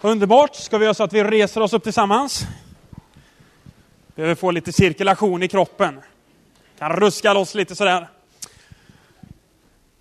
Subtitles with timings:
[0.00, 0.54] Underbart.
[0.54, 2.46] Ska vi göra så att vi reser oss upp tillsammans?
[4.14, 6.00] Behöver få lite cirkulation i kroppen.
[6.78, 8.08] Kan ruska loss lite sådär.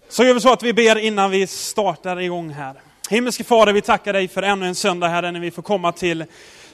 [0.09, 2.75] Så gör vi så att vi ber innan vi startar igång här.
[3.09, 6.25] Himmelske Fader, vi tackar dig för ännu en söndag, Herre, när vi får komma till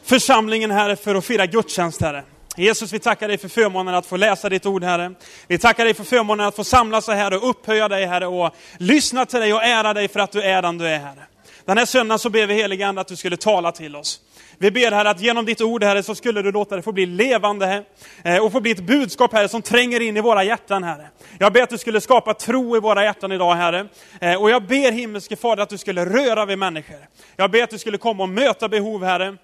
[0.03, 2.23] församlingen, Herre, för att fira gudstjänst, Herre.
[2.57, 5.13] Jesus, vi tackar dig för förmånen att få läsa ditt ord, Herre.
[5.47, 9.25] Vi tackar dig för förmånen att få samlas här och upphöja dig, Herre, och lyssna
[9.25, 11.27] till dig och ära dig för att du är den du är, Herre.
[11.65, 14.21] Den här söndagen så ber vi helige Ande att du skulle tala till oss.
[14.57, 17.05] Vi ber Herre att genom ditt ord Herre så skulle du låta det få bli
[17.05, 17.83] levande
[18.23, 21.09] eh, och få bli ett budskap Herre som tränger in i våra hjärtan Herre.
[21.39, 23.87] Jag ber att du skulle skapa tro i våra hjärtan idag Herre.
[24.21, 27.07] Eh, och jag ber himmelske Fader att du skulle röra vid människor.
[27.35, 29.37] Jag ber att du skulle komma och möta behov Herre.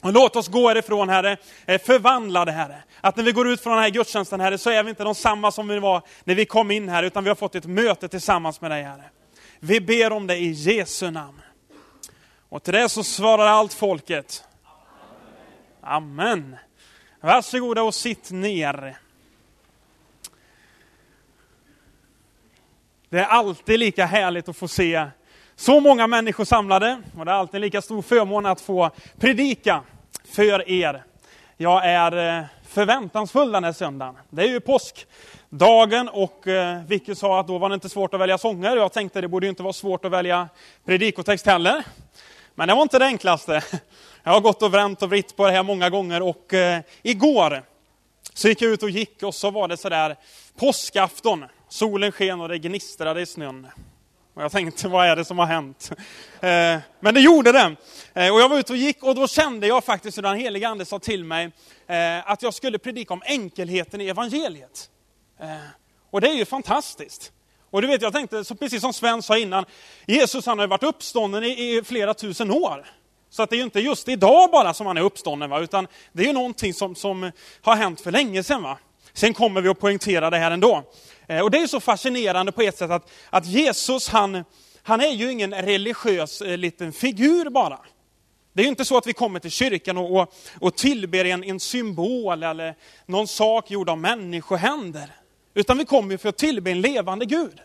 [0.00, 1.36] Och låt oss gå härifrån Herre,
[1.66, 2.82] eh, förvandlade Herre.
[3.00, 5.14] Att när vi går ut från den här gudstjänsten Herre så är vi inte de
[5.14, 8.08] samma som vi var när vi kom in här utan vi har fått ett möte
[8.08, 9.04] tillsammans med dig Herre.
[9.60, 11.42] Vi ber om det i Jesu namn.
[12.52, 14.44] Och till det så svarar allt folket.
[15.80, 16.56] Amen.
[17.20, 18.98] Varsågoda och sitt ner.
[23.08, 25.06] Det är alltid lika härligt att få se
[25.56, 29.82] så många människor samlade och det är alltid en lika stor förmån att få predika
[30.24, 31.04] för er.
[31.56, 34.16] Jag är eh, förväntansfull den här söndagen.
[34.30, 38.20] Det är ju påskdagen och eh, Vicky sa att då var det inte svårt att
[38.20, 38.76] välja sånger.
[38.76, 40.48] Jag tänkte det borde inte vara svårt att välja
[40.84, 41.84] predikotext heller.
[42.54, 43.64] Men det var inte det enklaste.
[44.22, 47.62] Jag har gått och vänt och vritt på det här många gånger och eh, igår
[48.34, 50.16] så gick jag ut och gick och så var det sådär
[50.56, 51.44] påskafton.
[51.68, 53.66] Solen sken och det gnistrade i snön.
[54.34, 55.92] Och jag tänkte, vad är det som har hänt?
[56.40, 57.76] Eh, men det gjorde det.
[58.14, 60.68] Eh, och jag var ute och gick och då kände jag faktiskt hur den heliga
[60.68, 61.50] ande sa till mig
[61.86, 64.90] eh, att jag skulle predika om enkelheten i evangeliet.
[65.40, 65.56] Eh,
[66.10, 67.32] och det är ju fantastiskt.
[67.72, 69.64] Och du vet, jag tänkte, så precis som Sven sa innan,
[70.06, 72.86] Jesus han har varit uppstånden i, i, flera tusen år.
[73.30, 75.60] Så att det är ju inte just idag bara som han är uppstånden, va?
[75.60, 77.30] utan det är ju någonting som, som
[77.62, 78.62] har hänt för länge sedan.
[78.62, 78.78] Va?
[79.12, 80.82] Sen kommer vi att poängtera det här ändå.
[81.26, 84.44] Eh, och det är så fascinerande på ett sätt att, att Jesus, han,
[84.82, 87.78] han är ju ingen religiös eh, liten figur bara.
[88.52, 91.44] Det är ju inte så att vi kommer till kyrkan och, och, och tillber en,
[91.44, 92.74] en symbol eller
[93.06, 95.21] någon sak gjord av människohänder.
[95.54, 97.60] Utan vi kommer för att tillbe en levande Gud.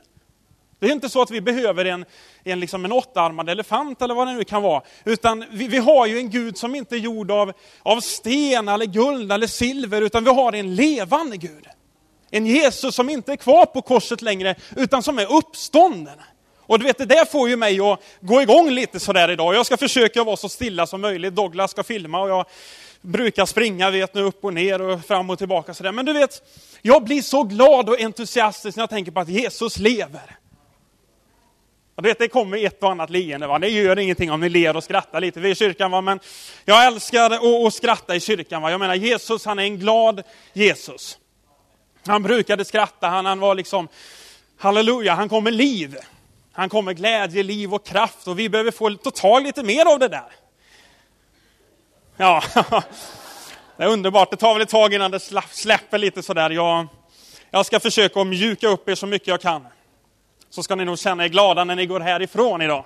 [0.80, 2.06] Det är inte så att vi behöver en,
[2.44, 4.82] en, liksom en åttaarmad elefant eller vad det nu kan vara.
[5.06, 7.54] Utan vi, vi, har ju en Gud som inte är gjord av,
[7.84, 11.68] av sten eller guld eller silver, utan vi har en levande Gud.
[12.32, 16.20] En Jesus som inte är kvar på korset längre, utan som är uppstånden.
[16.60, 19.56] Och du vet, det där får ju mig att gå igång lite sådär idag.
[19.56, 21.36] Jag ska försöka vara så stilla som möjligt.
[21.36, 22.46] Douglas ska filma och jag
[23.02, 25.74] brukar springa vet nu upp och ner och fram och tillbaka.
[25.74, 25.92] Sådär.
[25.92, 26.42] Men du vet,
[26.82, 30.38] jag blir så glad och entusiastisk när jag tänker på att Jesus lever.
[31.96, 33.48] Och du vet, det kommer ett och annat leende.
[33.48, 33.60] Va?
[33.60, 35.40] Det gör ingenting om ni ler och skrattar lite.
[35.40, 36.02] Vi är i kyrkan, va?
[36.02, 36.20] men
[36.66, 38.62] jag älskar att, att skratta i kyrkan.
[38.62, 38.72] Va?
[38.72, 41.18] Jag menar, Jesus han är en glad Jesus.
[42.06, 43.88] Han brukade skratta, han, han var liksom,
[44.58, 45.98] halleluja, han kom med liv.
[46.52, 49.86] Han kom med glädje, liv och kraft och vi behöver få ta tag lite mer
[49.86, 50.32] av det där.
[52.20, 52.44] Ja,
[53.78, 54.32] det är underbart.
[54.32, 55.20] Det tar väl ett tag innan det
[55.52, 56.50] släpper lite sådär.
[56.50, 56.88] Jag,
[57.52, 59.68] jag ska försöka att mjuka upp er så mycket jag kan.
[60.50, 62.86] Så ska ni nog känna er glada när ni går härifrån idag.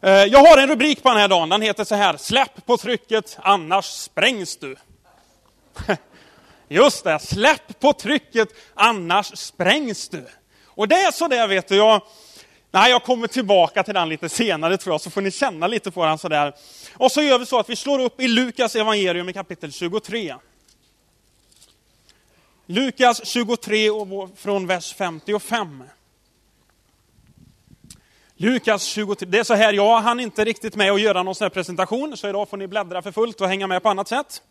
[0.00, 1.48] Eh, jag har en rubrik på den här dagen.
[1.48, 2.16] Den heter så här.
[2.16, 4.76] Släpp på trycket, annars sprängs du.
[6.68, 10.26] Just det, släpp på trycket, annars sprängs du.
[10.66, 12.02] Och det är så där vet du, jag,
[12.70, 15.90] nej, jag kommer tillbaka till den lite senare tror jag, så får ni känna lite
[15.90, 16.54] på den sådär.
[16.94, 20.34] Och så gör vi så att vi slår upp i Lukas evangelium i kapitel 23.
[22.66, 25.82] Lukas 23 och från vers 55.
[28.36, 31.44] Lukas 23, det är så här, jag hann inte riktigt med att göra någon sån
[31.44, 34.42] här presentation, så idag får ni bläddra för fullt och hänga med på annat sätt.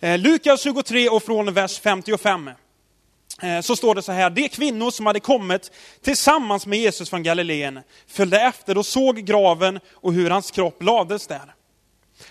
[0.00, 2.50] Eh, Lukas 23 och från vers 55
[3.42, 5.70] Eh, så står det så här, de kvinnor som hade kommit
[6.02, 11.26] tillsammans med Jesus från Galileen följde efter och såg graven och hur hans kropp lades
[11.26, 11.54] där.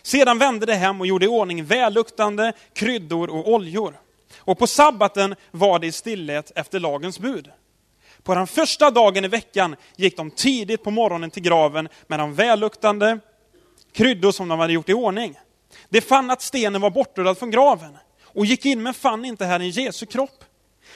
[0.01, 3.99] Sedan vände de hem och gjorde i ordning välluktande kryddor och oljor.
[4.37, 7.51] Och på sabbaten var det i stillhet efter lagens bud.
[8.23, 12.35] På den första dagen i veckan gick de tidigt på morgonen till graven med de
[12.35, 13.19] välluktande
[13.93, 15.39] kryddor som de hade gjort i ordning.
[15.89, 19.69] De fann att stenen var bortrullad från graven och gick in men fann inte Herren
[19.69, 20.43] Jesu kropp.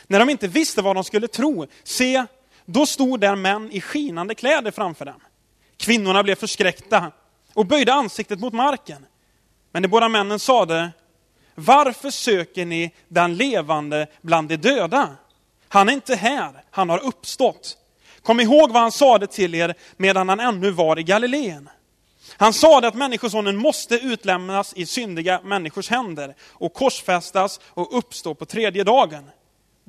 [0.08, 2.26] När de inte visste vad de skulle tro, se,
[2.66, 5.22] då stod där män i skinande kläder framför dem.
[5.78, 7.12] Kvinnorna blev förskräckta
[7.54, 9.06] och böjde ansiktet mot marken.
[9.72, 10.92] Men de båda männen sade,
[11.56, 15.16] varför söker ni den levande bland de döda?
[15.68, 17.78] Han är inte här, han har uppstått.
[18.22, 21.70] Kom ihåg vad han sade till er medan han ännu var i Galileen.
[22.38, 28.46] Han sade att Människosonen måste utlämnas i syndiga människors händer och korsfästas och uppstå på
[28.46, 29.30] tredje dagen.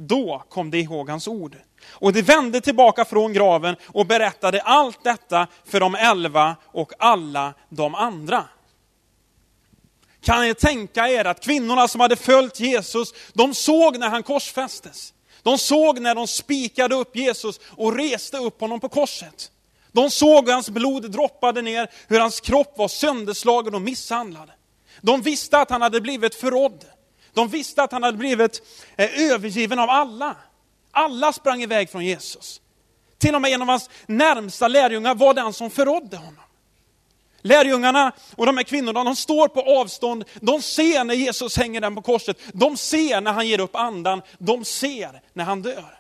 [0.00, 1.56] Då kom de ihåg hans ord.
[1.88, 7.54] Och de vände tillbaka från graven och berättade allt detta för de elva och alla
[7.68, 8.44] de andra.
[10.20, 15.14] Kan ni tänka er att kvinnorna som hade följt Jesus, de såg när han korsfästes.
[15.42, 19.50] De såg när de spikade upp Jesus och reste upp honom på korset.
[19.92, 24.50] De såg hur hans blod droppade ner, hur hans kropp var sönderslagen och misshandlad.
[25.00, 26.84] De visste att han hade blivit förrådd.
[27.38, 28.62] De visste att han hade blivit
[28.96, 30.36] eh, övergiven av alla.
[30.90, 32.60] Alla sprang iväg från Jesus.
[33.18, 36.44] Till och med en av hans närmsta lärjungar var den som förrådde honom.
[37.42, 41.94] Lärjungarna och de här kvinnorna, de står på avstånd, de ser när Jesus hänger den
[41.94, 45.98] på korset, de ser när han ger upp andan, de ser när han dör.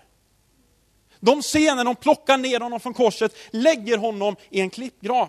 [1.20, 5.28] De ser när de plockar ner honom från korset, lägger honom i en klippgrav.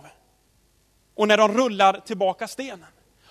[1.15, 2.88] Och när de rullar tillbaka stenen.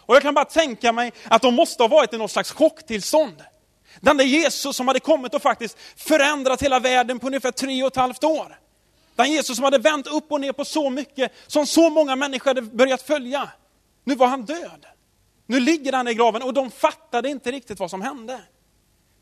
[0.08, 3.44] Och jag kan bara tänka mig att de måste ha varit i något slags chocktillstånd.
[4.00, 7.86] Den där Jesus som hade kommit och faktiskt förändrat hela världen på ungefär tre och
[7.86, 8.58] ett halvt år.
[9.14, 12.50] Den Jesus som hade vänt upp och ner på så mycket, som så många människor
[12.50, 13.48] hade börjat följa.
[14.04, 14.86] Nu var han död.
[15.46, 18.40] Nu ligger han i graven och de fattade inte riktigt vad som hände.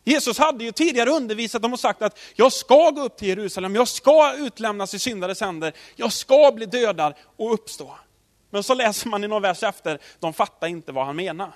[0.04, 3.74] Jesus hade ju tidigare undervisat dem och sagt att jag ska gå upp till Jerusalem,
[3.74, 7.96] jag ska utlämnas i syndares händer, jag ska bli dödad och uppstå.
[8.50, 11.52] Men så läser man i någon vers efter, de fattar inte vad han menar.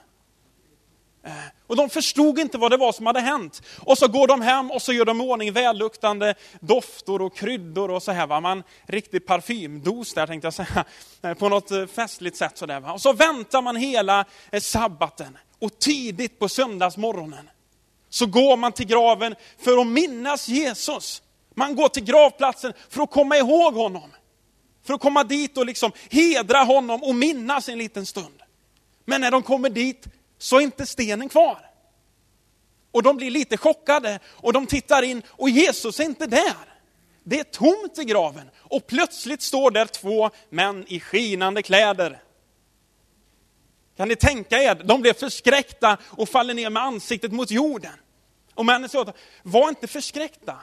[1.25, 1.33] Eh,
[1.67, 3.63] och de förstod inte vad det var som hade hänt.
[3.79, 7.91] Och så går de hem och så gör de i ordning välluktande dofter och kryddor
[7.91, 8.27] och så här.
[8.27, 8.41] Va?
[8.41, 10.85] Man, riktig parfymdos där tänkte jag säga,
[11.23, 12.59] eh, på något eh, festligt sätt.
[12.59, 12.93] Så där, va?
[12.93, 14.25] Och så väntar man hela
[14.61, 17.51] sabbaten och tidigt på söndagsmorgonen
[18.09, 21.23] så går man till graven för att minnas Jesus.
[21.55, 24.11] Man går till gravplatsen för att komma ihåg honom.
[24.91, 28.43] För att komma dit och liksom hedra honom och minnas en liten stund.
[29.05, 30.07] Men när de kommer dit
[30.39, 31.71] så är inte stenen kvar.
[32.91, 36.79] Och de blir lite chockade och de tittar in och Jesus är inte där.
[37.25, 42.23] Det är tomt i graven och plötsligt står där två män i skinande kläder.
[43.97, 44.75] Kan ni tänka er?
[44.75, 47.95] De blev förskräckta och faller ner med ansiktet mot jorden.
[48.55, 50.57] Och männen säger, var inte förskräckta.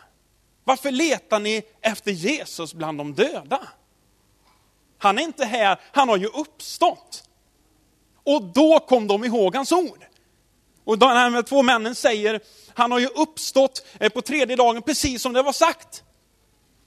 [0.64, 3.68] Varför letar ni efter Jesus bland de döda?
[4.98, 7.24] Han är inte här, han har ju uppstått.
[8.24, 10.06] Och då kom de ihåg hans ord.
[10.84, 12.40] Och de här två männen säger,
[12.74, 16.04] han har ju uppstått eh, på tredje dagen precis som det var sagt.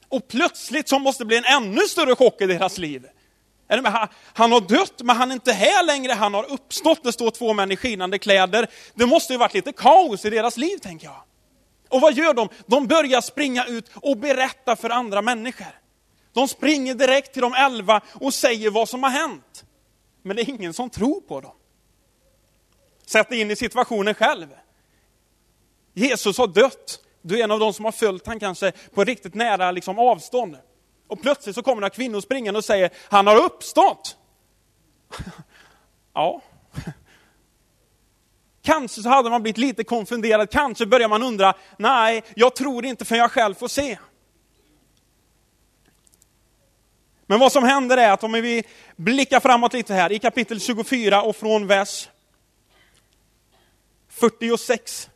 [0.09, 3.07] Och plötsligt så måste det bli en ännu större chock i deras liv.
[4.23, 7.03] Han har dött, men han är inte här längre, han har uppstått.
[7.03, 8.67] Det står två män i skinande kläder.
[8.95, 11.23] Det måste ju varit lite kaos i deras liv, tänker jag.
[11.89, 12.49] Och vad gör de?
[12.67, 15.80] De börjar springa ut och berätta för andra människor.
[16.33, 19.65] De springer direkt till de elva och säger vad som har hänt.
[20.23, 21.53] Men det är ingen som tror på dem.
[23.07, 24.49] Sätt dig in i situationen själv.
[25.93, 27.01] Jesus har dött.
[27.23, 30.57] Du är en av de som har följt han kanske på riktigt nära liksom, avstånd.
[31.07, 34.17] Och plötsligt så kommer några kvinnor springande och säger, han har uppstått.
[36.15, 36.43] ja.
[38.63, 43.05] Kanske så hade man blivit lite konfunderad, kanske börjar man undra, nej, jag tror inte
[43.05, 43.99] för jag själv får se.
[47.31, 48.65] Men vad som händer är att om vi
[48.97, 52.09] blickar framåt lite här, i kapitel 24 och från vers
[54.09, 55.11] 46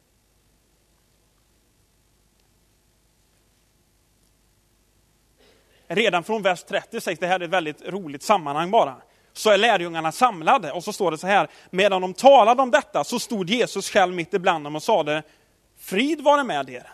[5.88, 8.96] redan från vers 30 sägs, det här är ett väldigt roligt sammanhang bara,
[9.32, 13.04] så är lärjungarna samlade och så står det så här, medan de talade om detta
[13.04, 15.22] så stod Jesus själv mitt ibland dem och sade,
[15.78, 16.90] frid vare med er.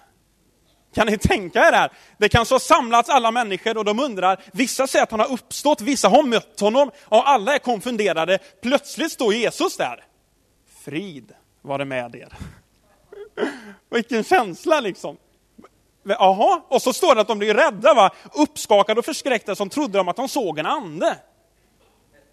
[0.94, 1.92] Kan ni tänka er det här?
[2.18, 5.80] Det kanske har samlats alla människor och de undrar, vissa säger att han har uppstått,
[5.80, 8.38] vissa har mött honom och alla är konfunderade.
[8.62, 10.04] Plötsligt står Jesus där.
[10.84, 11.32] Frid
[11.62, 12.32] var det med er.
[13.90, 15.16] Vilken känsla liksom.
[16.02, 18.10] Jaha, och så står det att de blir rädda, va?
[18.32, 21.16] uppskakade och förskräckta som trodde de att de såg en ande.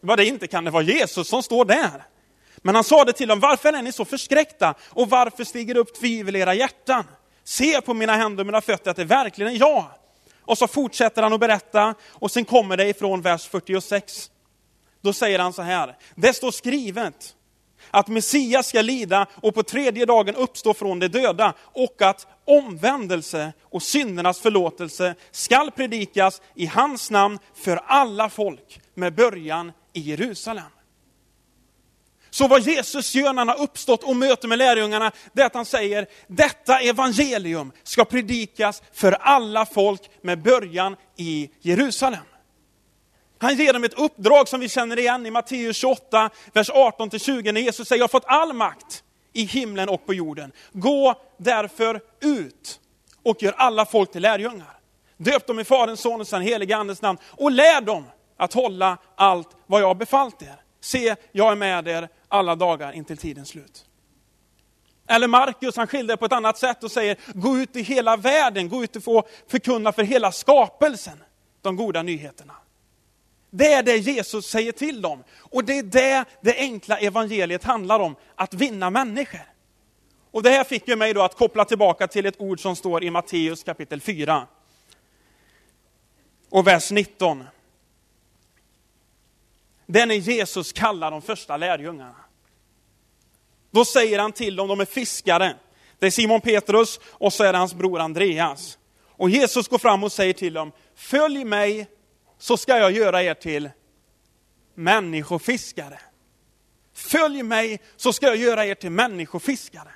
[0.02, 2.04] Vad det inte kan det vara Jesus som står där.
[2.58, 6.00] Men han sa det till dem, varför är ni så förskräckta och varför stiger upp
[6.00, 7.04] tvivel i era hjärtan?
[7.48, 9.86] Se på mina händer och mina fötter att det verkligen är jag.
[10.42, 14.32] Och så fortsätter han att berätta och sen kommer det ifrån vers 46.
[15.02, 17.36] Då säger han så här, det står skrivet,
[17.92, 23.54] att Messias ska lida och på tredje dagen uppstå från de döda och att omvändelse
[23.62, 30.77] och syndernas förlåtelse skall predikas i hans namn för alla folk med början i Jerusalem.
[32.38, 35.54] Så vad Jesus gör när han har uppstått och möter med lärjungarna, det är att
[35.54, 42.24] han säger, detta evangelium ska predikas för alla folk med början i Jerusalem.
[43.38, 47.62] Han ger dem ett uppdrag som vi känner igen i Matteus 28, vers 18-20, när
[47.62, 49.04] Jesus säger, jag har fått all makt
[49.34, 50.52] i himlen och på jorden.
[50.72, 52.80] Gå därför ut
[53.24, 54.80] och gör alla folk till lärjungar.
[55.18, 58.06] Döp dem i Faderns, Sonens och helige Andens namn och lär dem
[58.38, 60.62] att hålla allt vad jag har befallt er.
[60.82, 63.86] Se, jag är med er alla dagar intill tidens slut.
[65.08, 68.70] Eller Markus, han skildrar på ett annat sätt och säger, gå ut i hela världen,
[68.70, 71.24] gå ut och få förkunna för hela skapelsen
[71.62, 72.54] de goda nyheterna.
[73.50, 75.24] Det är det Jesus säger till dem.
[75.38, 79.54] Och det är det det enkla evangeliet handlar om, att vinna människor.
[80.32, 83.04] Och det här fick ju mig då att koppla tillbaka till ett ord som står
[83.04, 84.48] i Matteus kapitel 4.
[86.50, 87.44] Och vers 19.
[89.88, 92.16] Det är när Jesus kallar de första lärjungarna.
[93.72, 95.56] Då säger han till dem, de är fiskare.
[96.00, 98.78] Det är Simon Petrus och så är det hans bror Andreas.
[99.06, 101.88] Och Jesus går fram och säger till dem, följ mig
[102.38, 103.70] så ska jag göra er till
[104.76, 106.00] människofiskare.
[106.94, 109.92] Följ mig så ska jag göra er till människofiskare.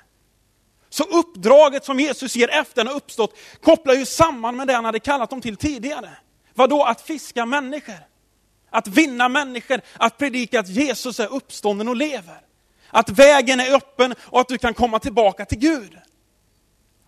[0.88, 4.84] Så uppdraget som Jesus ger efter han har uppstått kopplar ju samman med det han
[4.84, 6.10] hade kallat dem till tidigare.
[6.54, 6.84] Vadå?
[6.84, 8.11] Att fiska människor.
[8.72, 12.40] Att vinna människor, att predika att Jesus är uppstånden och lever.
[12.88, 15.98] Att vägen är öppen och att du kan komma tillbaka till Gud.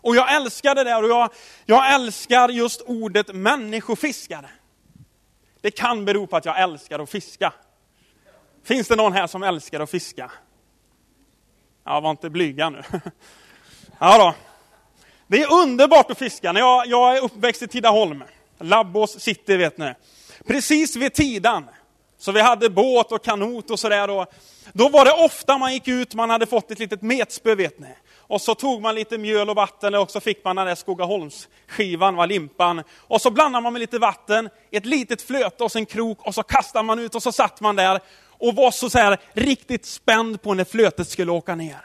[0.00, 1.30] Och jag älskar det där och jag,
[1.66, 4.49] jag älskar just ordet människofiskare.
[5.61, 7.52] Det kan bero på att jag älskar att fiska.
[8.64, 10.30] Finns det någon här som älskar att fiska?
[11.85, 12.83] Ja, var inte blyga nu.
[13.99, 14.35] Ja då.
[15.26, 16.52] Det är underbart att fiska.
[16.52, 18.25] Jag, jag är uppväxt i Tidaholm.
[18.59, 19.94] Labbås city vet ni.
[20.46, 21.64] Precis vid Tidan.
[22.18, 24.26] Så vi hade båt och kanot och sådär.
[24.72, 27.88] Då var det ofta man gick ut, man hade fått ett litet metspö vet ni.
[28.26, 32.16] Och så tog man lite mjöl och vatten och så fick man den där Skogaholmsskivan,
[32.16, 32.82] var limpan.
[33.00, 36.42] Och så blandade man med lite vatten, ett litet flöte och en krok och så
[36.42, 40.42] kastade man ut och så satt man där och var så, så här, riktigt spänd
[40.42, 41.78] på när flötet skulle åka ner.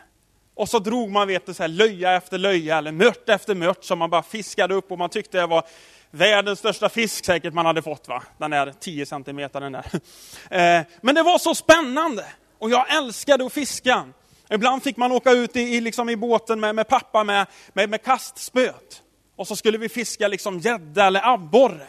[0.55, 3.83] Och så drog man vet du, så här, löja efter löja eller mört efter mört
[3.83, 5.63] som man bara fiskade upp och man tyckte det var
[6.11, 8.07] världens största fisk säkert man hade fått.
[8.07, 8.23] va?
[8.37, 9.85] Den där 10 centimeter den där.
[10.51, 12.25] Eh, men det var så spännande
[12.59, 14.07] och jag älskade att fiska.
[14.49, 17.89] Ibland fick man åka ut i, i, liksom i båten med, med pappa med, med,
[17.89, 19.03] med kastspöt.
[19.35, 21.87] Och så skulle vi fiska liksom gädda eller abborre.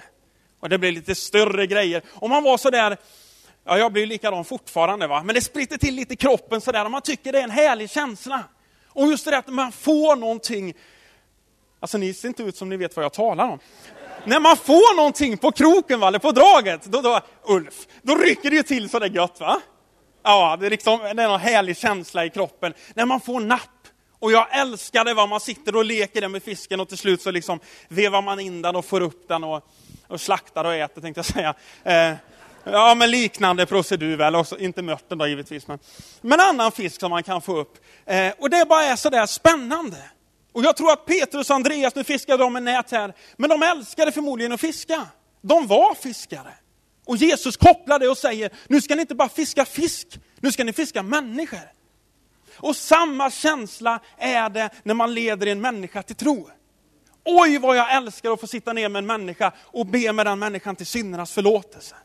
[0.60, 2.02] Och det blev lite större grejer.
[2.08, 2.96] Och man var så där,
[3.64, 6.90] ja jag blir likadan fortfarande va, men det spritter till lite i kroppen sådär och
[6.90, 8.44] man tycker det är en härlig känsla.
[8.88, 10.74] Och just det där att man får någonting,
[11.80, 13.58] alltså ni ser inte ut som ni vet vad jag talar om.
[14.24, 18.50] När man får någonting på kroken, va, eller på draget, då, då, Ulf, då rycker
[18.50, 19.60] det ju till sådär gött va?
[20.22, 22.74] Ja, det är, liksom, det är en härlig känsla i kroppen.
[22.94, 23.60] När man får napp.
[24.18, 25.26] Och jag älskar det, va?
[25.26, 28.76] man sitter och leker med fisken och till slut så liksom vevar man in den
[28.76, 29.64] och får upp den och,
[30.08, 31.54] och slaktar och äter, tänkte jag säga.
[31.84, 32.16] Eh,
[32.64, 35.78] Ja, men liknande procedur väl, också, inte mörten då givetvis, men,
[36.20, 37.78] men annan fisk som man kan få upp.
[38.06, 39.96] Eh, och det bara är sådär spännande.
[40.52, 43.62] Och jag tror att Petrus och Andreas, nu fiskar de med nät här, men de
[43.62, 45.06] älskade förmodligen att fiska.
[45.40, 46.54] De var fiskare.
[47.06, 50.64] Och Jesus kopplar det och säger, nu ska ni inte bara fiska fisk, nu ska
[50.64, 51.72] ni fiska människor.
[52.56, 56.50] Och samma känsla är det när man leder en människa till tro.
[57.24, 60.38] Oj vad jag älskar att få sitta ner med en människa och be med den
[60.38, 61.96] människan till syndernas förlåtelse.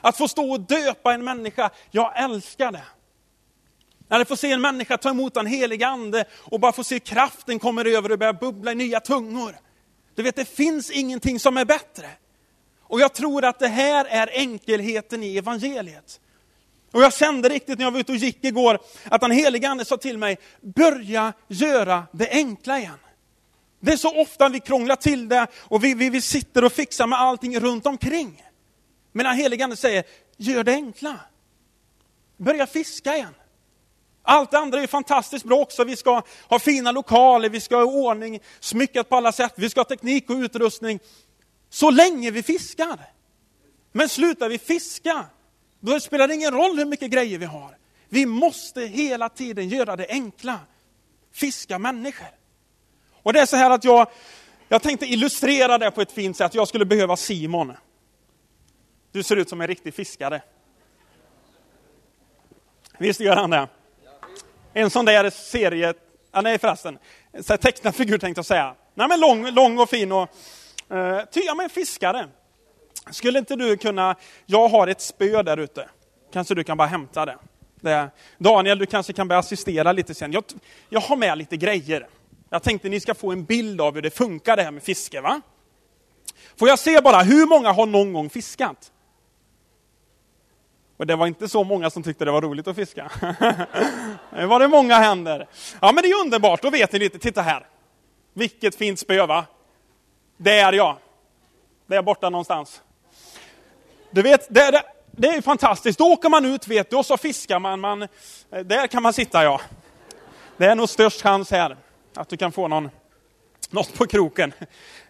[0.00, 2.84] Att få stå och döpa en människa, jag älskar det.
[4.08, 7.58] När få se en människa ta emot den helige ande och bara få se kraften
[7.58, 9.56] kommer över och börja bubbla i nya tungor.
[10.14, 12.06] Du vet, det finns ingenting som är bättre.
[12.82, 16.20] Och jag tror att det här är enkelheten i evangeliet.
[16.92, 19.84] Och jag kände riktigt när jag var ute och gick igår, att den helige ande
[19.84, 22.98] sa till mig, börja göra det enkla igen.
[23.80, 27.06] Det är så ofta vi krånglar till det och vi, vi, vi sitter och fixar
[27.06, 28.42] med allting runt omkring.
[29.12, 30.04] Men den helige Ande säger,
[30.36, 31.20] gör det enkla.
[32.36, 33.34] Börja fiska igen.
[34.22, 35.84] Allt det andra är fantastiskt bra också.
[35.84, 39.80] Vi ska ha fina lokaler, vi ska ha ordning, smyckat på alla sätt, vi ska
[39.80, 41.00] ha teknik och utrustning.
[41.70, 42.98] Så länge vi fiskar.
[43.92, 45.26] Men slutar vi fiska,
[45.80, 47.76] då spelar det ingen roll hur mycket grejer vi har.
[48.08, 50.60] Vi måste hela tiden göra det enkla.
[51.32, 52.28] Fiska människor.
[53.22, 54.10] Och det är så här att jag,
[54.68, 56.54] jag tänkte illustrera det på ett fint sätt.
[56.54, 57.72] Jag skulle behöva Simon.
[59.12, 60.42] Du ser ut som en riktig fiskare.
[62.98, 63.68] Visst gör han det?
[64.74, 65.94] En sån där serie,
[66.30, 66.98] ah, nej förresten,
[67.40, 68.74] så tecknad figur tänkte jag säga.
[68.94, 70.28] Nej men lång, lång och fin och,
[70.90, 72.28] eh, ty, ja men fiskare.
[73.10, 75.88] Skulle inte du kunna, jag har ett spö där ute,
[76.32, 77.38] kanske du kan bara hämta det.
[77.80, 78.10] det.
[78.38, 80.32] Daniel, du kanske kan börja assistera lite sen.
[80.32, 80.44] Jag,
[80.88, 82.06] jag har med lite grejer.
[82.50, 85.20] Jag tänkte ni ska få en bild av hur det funkar det här med fiske.
[85.20, 85.40] va?
[86.56, 88.91] Får jag se bara, hur många har någon gång fiskat?
[91.02, 93.10] Och det var inte så många som tyckte det var roligt att fiska.
[94.32, 95.46] Nu var det många händer.
[95.80, 97.18] Ja men det är underbart, då vet ni lite.
[97.18, 97.66] Titta här.
[98.32, 99.44] Vilket fint spö va?
[100.36, 100.96] Det är jag.
[101.86, 102.82] Det är borta någonstans.
[104.10, 105.98] Du vet, det, det, det är fantastiskt.
[105.98, 107.80] Då åker man ut vet du och så fiskar man.
[107.80, 108.02] man.
[108.02, 108.08] Eh,
[108.64, 109.60] där kan man sitta ja.
[110.56, 111.76] Det är nog störst chans här
[112.14, 112.90] att du kan få någon,
[113.70, 114.52] något på kroken.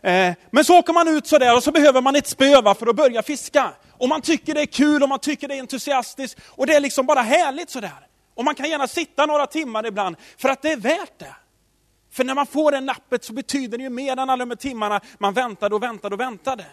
[0.03, 2.87] Eh, men så åker man ut sådär och så behöver man ett spö va, för
[2.87, 3.73] att börja fiska.
[4.03, 6.81] Och man tycker det är kul och man tycker det är entusiastiskt och det är
[6.81, 8.07] liksom bara härligt sådär.
[8.35, 11.37] Och man kan gärna sitta några timmar ibland för att det är värt det.
[12.11, 15.01] För när man får det nappet så betyder det ju mer än alla de timmarna
[15.19, 16.65] man väntade och väntade och väntade.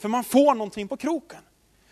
[0.00, 1.38] För man får någonting på kroken.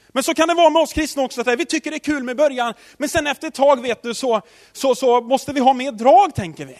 [0.08, 2.22] Men så kan det vara med oss kristna också, att vi tycker det är kul
[2.22, 4.42] med början, men sen efter ett tag vet du, så,
[4.72, 6.78] så, så måste vi ha mer drag, tänker vi.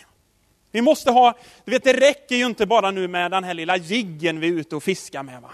[0.72, 3.76] Vi måste ha, du vet det räcker ju inte bara nu med den här lilla
[3.76, 5.42] jiggen vi är ute och fiskar med.
[5.42, 5.50] Va?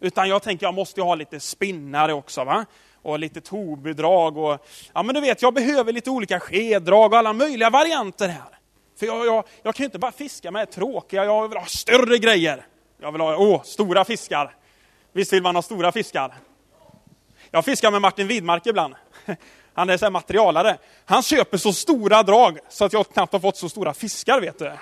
[0.00, 2.44] Utan jag tänker jag måste ha lite spinnare också.
[2.44, 2.64] va?
[3.02, 7.32] Och lite tobedrag och, ja men du vet jag behöver lite olika skeddrag och alla
[7.32, 8.58] möjliga varianter här.
[8.98, 12.18] För jag, jag, jag kan ju inte bara fiska med tråkiga, jag vill ha större
[12.18, 12.66] grejer.
[13.00, 14.54] Jag vill ha, åh, stora fiskar.
[15.12, 16.34] Visst vill man ha stora fiskar?
[17.50, 18.94] Jag fiskar med Martin Widmark ibland.
[19.74, 20.78] Han är så materialare.
[21.04, 24.58] Han köper så stora drag så att jag knappt har fått så stora fiskar, vet
[24.58, 24.72] du.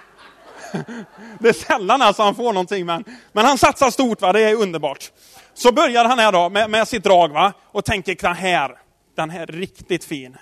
[1.40, 4.32] Det är sällan alltså han får någonting, men, men han satsar stort, va?
[4.32, 5.12] det är underbart.
[5.54, 7.52] Så börjar han här då med, med sitt drag va?
[7.64, 8.78] och tänker den här,
[9.16, 10.36] den här är riktigt fin.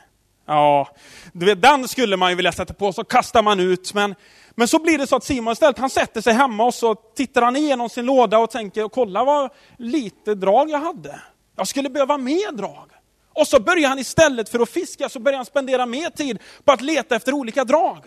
[0.47, 0.89] Ja,
[1.33, 3.95] vet, den skulle man ju vilja sätta på, så kastar man ut.
[3.95, 4.15] Men,
[4.55, 7.43] men så blir det så att Simon istället, han sätter sig hemma och så tittar
[7.43, 11.21] han igenom sin låda och tänker, kolla vad lite drag jag hade.
[11.57, 12.91] Jag skulle behöva mer drag.
[13.33, 16.73] Och så börjar han istället för att fiska, så börjar han spendera mer tid på
[16.73, 18.05] att leta efter olika drag.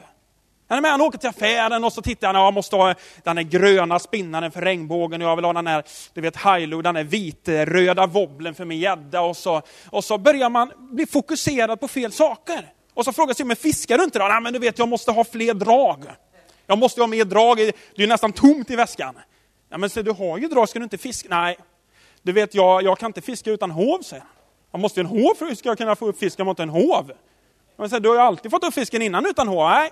[0.70, 2.94] Han, med, han åker till affären och så tittar han, jag måste ha
[3.24, 5.84] den där gröna spinnaren för regnbågen, och jag vill ha den här,
[6.14, 9.22] du vet, Hilo, den där vitröda wobblen för min gädda.
[9.22, 12.74] Och så, och så börjar man bli fokuserad på fel saker.
[12.94, 14.28] Och så frågar sig, men fiskar du inte då?
[14.28, 16.06] Nej, men du vet, jag måste ha fler drag.
[16.66, 19.16] Jag måste ha mer drag, det är ju nästan tomt i väskan.
[19.70, 21.30] Ja, men så, du har ju drag, ska du inte fiska?
[21.30, 21.58] Nej,
[22.22, 24.32] du vet, jag, jag kan inte fiska utan hov, säger han.
[24.72, 27.12] Jag måste ju en hov för att kunna få upp fisken mot en hov.
[27.78, 29.70] Men så, du har ju alltid fått upp fisken innan utan hov.
[29.70, 29.92] Nej,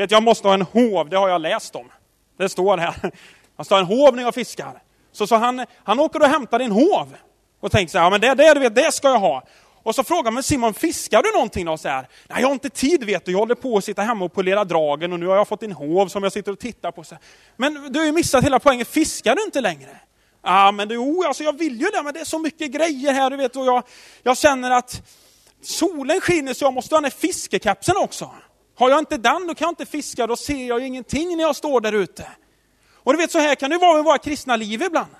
[0.00, 1.90] vet, jag måste ha en hov, det har jag läst om.
[2.38, 3.12] Det står här.
[3.56, 4.82] Han ska ha en hov när jag fiskar.
[5.12, 7.16] Så, så han, han åker och hämtar en hov.
[7.60, 9.42] Och tänker så här, ja men det, det, du vet, det ska jag ha.
[9.82, 11.78] Och så frågar man Simon, fiskar du någonting då?
[11.78, 14.24] Så här, Nej, jag har inte tid vet du, jag håller på att sitta hemma
[14.24, 16.90] och polera dragen och nu har jag fått en hov som jag sitter och tittar
[16.90, 17.04] på.
[17.04, 17.24] Så här.
[17.56, 20.00] Men du har ju missat hela poängen, fiskar du inte längre?
[20.42, 23.12] Ja, men jo, oh, alltså jag vill ju det, men det är så mycket grejer
[23.12, 23.82] här, du vet, och jag,
[24.22, 25.02] jag känner att
[25.62, 28.30] solen skiner så jag måste ha den här fiskekepsen också.
[28.76, 31.56] Har jag inte den, då kan jag inte fiska, då ser jag ingenting när jag
[31.56, 32.26] står där ute.
[32.94, 35.10] Och du vet, så här kan det vara med våra kristna liv ibland.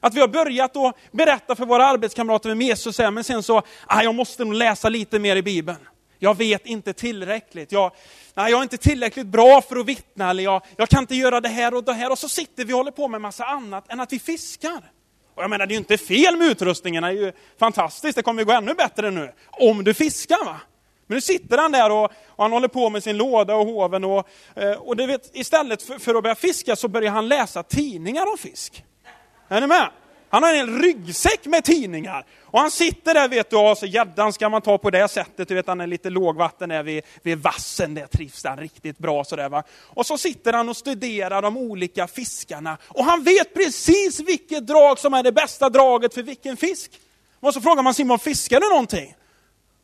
[0.00, 4.02] Att vi har börjat att berätta för våra arbetskamrater med Jesus, men sen så, ah,
[4.02, 5.78] jag måste nog läsa lite mer i Bibeln.
[6.18, 7.72] Jag vet inte tillräckligt.
[7.72, 7.92] Jag,
[8.34, 11.40] nej, jag är inte tillräckligt bra för att vittna, eller jag, jag kan inte göra
[11.40, 12.12] det här och det här.
[12.12, 14.90] Och så sitter vi och håller på med massa annat än att vi fiskar.
[15.34, 18.22] Och jag menar, det är ju inte fel med utrustningen, det är ju fantastiskt, det
[18.22, 19.32] kommer ju gå ännu bättre nu.
[19.50, 20.60] Om du fiskar va?
[21.06, 24.04] Men nu sitter han där och, och han håller på med sin låda och hoven
[24.04, 27.62] och, eh, och det vet, istället för, för att börja fiska så börjar han läsa
[27.62, 28.84] tidningar om fisk.
[29.48, 29.90] Är ni med?
[30.34, 32.26] Han har en hel ryggsäck med tidningar.
[32.42, 35.48] Och han sitter där vet du, och så gäddan ska man ta på det sättet,
[35.48, 39.24] du vet han är lite lågvatten där vid, vid vassen, där trivs han riktigt bra
[39.24, 39.62] sådär va.
[39.80, 42.78] Och så sitter han och studerar de olika fiskarna.
[42.88, 46.90] Och han vet precis vilket drag som är det bästa draget för vilken fisk.
[47.40, 49.14] Och så frågar man Simon, fiskar du någonting?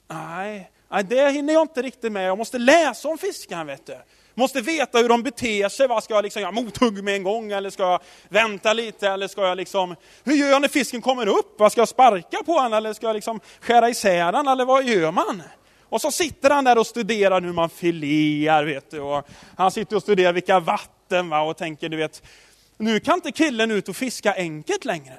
[0.09, 3.97] Nej, nej det hinner jag inte riktigt med, jag måste läsa om fiskarna vet du.
[4.35, 5.89] Måste veta hur de beter sig.
[5.89, 6.53] Vad ska jag liksom göra?
[6.53, 7.53] Mothugg med en gång?
[7.53, 9.09] Eller ska jag vänta lite?
[9.09, 9.97] Eller ska jag liksom...
[10.25, 11.55] Hur gör jag när fisken kommer upp?
[11.59, 12.73] Vad ska jag sparka på den?
[12.73, 14.49] Eller ska jag liksom skära isär den?
[14.49, 15.43] Eller vad gör man?
[15.89, 19.01] Och så sitter han där och studerar hur man filear, vet du.
[19.01, 21.41] Och han sitter och studerar vilka vatten, va?
[21.41, 22.23] och tänker, du vet,
[22.77, 25.19] nu kan inte killen ut och fiska enkelt längre.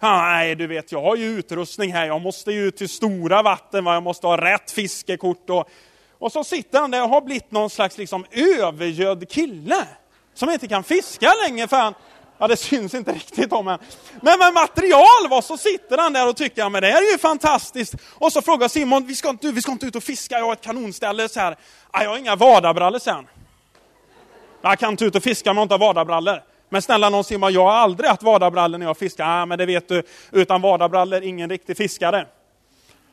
[0.00, 3.84] Nej, du vet, jag har ju utrustning här, jag måste ju ut till stora vatten,
[3.84, 3.94] va?
[3.94, 5.68] jag måste ha rätt fiskekort och
[6.18, 9.86] och så sitter han där och har blivit någon slags liksom övergödd kille.
[10.34, 11.94] Som inte kan fiska längre för han,
[12.38, 13.78] ja det syns inte riktigt om än.
[14.22, 17.12] men med material va, så sitter han där och tycker, ja men det här är
[17.12, 17.94] ju fantastiskt.
[18.14, 20.52] Och så frågar Simon, vi ska inte, vi ska inte ut och fiska, jag har
[20.52, 21.56] ett kanonställe så här.
[21.92, 23.26] Ja, jag har inga vadarbrallor sen.
[24.62, 26.42] Jag kan inte ut och fiska om jag inte har vadarbrallor.
[26.68, 29.38] Men snälla någon Simon, jag har aldrig haft vadarbrallor när jag fiskar.
[29.38, 30.02] Ja, men det vet du,
[30.32, 32.26] utan vadarbrallor ingen riktig fiskare.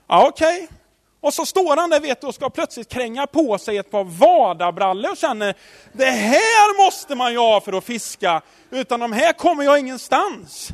[0.07, 0.63] Ja, okej.
[0.63, 0.77] Okay.
[1.25, 4.03] Och så står han där vet du, och ska plötsligt kränga på sig ett par
[4.03, 5.55] vadarbrallor och känner,
[5.93, 10.71] det här måste man ju ha för att fiska, utan de här kommer jag ingenstans.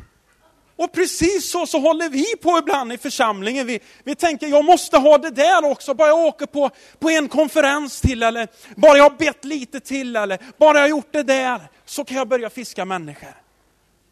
[0.76, 3.66] Och precis så, så håller vi på ibland i församlingen.
[3.66, 7.28] Vi, vi tänker, jag måste ha det där också, bara jag åker på, på en
[7.28, 11.22] konferens till, eller bara jag har bett lite till, eller bara jag har gjort det
[11.22, 11.60] där,
[11.92, 13.34] så kan jag börja fiska människor.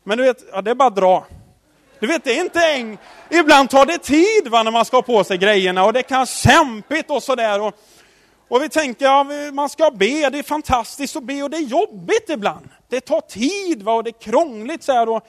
[0.05, 1.27] Men du vet, ja, det är bara att dra.
[2.01, 2.99] Du vet, det är inte eng...
[3.31, 6.17] Ibland tar det tid va, när man ska ha på sig grejerna och det kan
[6.17, 7.61] vara kämpigt och sådär.
[7.61, 7.75] Och,
[8.49, 11.61] och vi tänker, ja, man ska be, det är fantastiskt att be och det är
[11.61, 12.69] jobbigt ibland.
[12.89, 15.09] Det tar tid va, och det är krångligt så här.
[15.09, 15.27] Och,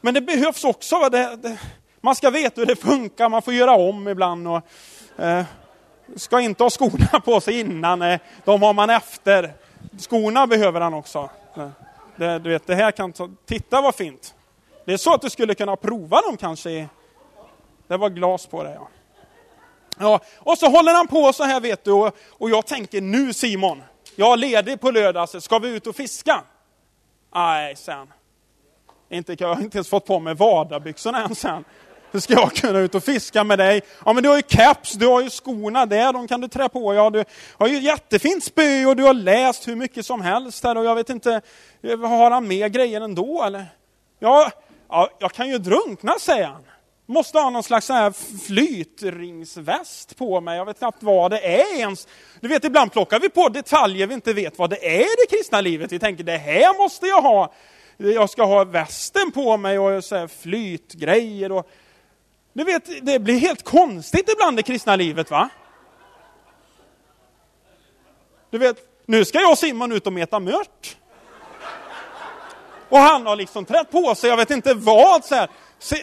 [0.00, 0.98] men det behövs också.
[0.98, 1.58] Va, det, det,
[2.00, 4.48] man ska veta hur det funkar, man får göra om ibland.
[4.48, 4.62] Och,
[5.24, 5.44] eh,
[6.16, 9.54] ska inte ha skorna på sig innan, eh, de har man efter.
[9.98, 11.30] Skorna behöver han också.
[12.16, 14.34] Det, du vet, det här kan ta, titta vad fint.
[14.84, 16.88] Det är så att du skulle kunna prova dem kanske.
[17.86, 18.88] Det var glas på det ja.
[19.98, 20.20] ja.
[20.38, 23.82] Och så håller han på så här vet du och, och jag tänker nu Simon,
[24.16, 26.42] jag är ledig på lördag, ska vi ut och fiska?
[27.34, 28.12] Nej, sen.
[29.08, 31.64] Inte, jag har inte ens fått på mig vadarbyxorna än sen.
[32.12, 33.82] Hur ska jag kunna ut och fiska med dig?
[34.04, 36.68] Ja men du har ju caps, du har ju skorna där, de kan du trä
[36.68, 36.94] på.
[36.94, 37.24] Ja, du
[37.58, 40.94] har ju jättefint spö och du har läst hur mycket som helst här och jag
[40.94, 41.40] vet inte,
[42.02, 43.66] har han mer grejer ändå eller?
[44.18, 44.50] Ja,
[44.88, 46.62] ja jag kan ju drunkna säger han.
[47.06, 48.12] Måste ha någon slags här
[48.46, 52.08] flytringsväst på mig, jag vet knappt vad det är ens.
[52.40, 55.36] Du vet ibland plockar vi på detaljer vi inte vet vad det är i det
[55.36, 55.92] kristna livet.
[55.92, 57.52] Vi tänker det här måste jag ha.
[57.96, 61.70] Jag ska ha västen på mig och så här flytgrejer och
[62.60, 65.48] du vet, det blir helt konstigt ibland i kristna livet va?
[68.50, 70.96] Du vet, nu ska jag och Simon ut och meta mört.
[72.88, 75.24] Och han har liksom trätt på sig, jag vet inte vad.
[75.24, 75.48] Så här.
[75.78, 75.96] Se,